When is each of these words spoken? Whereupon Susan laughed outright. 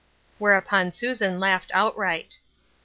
Whereupon 0.39 0.93
Susan 0.93 1.39
laughed 1.39 1.69
outright. 1.75 2.39